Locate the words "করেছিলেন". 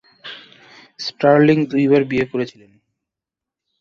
2.25-2.71